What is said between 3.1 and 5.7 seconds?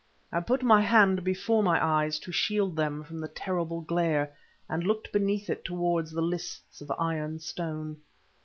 the terrible glare, and looked beneath it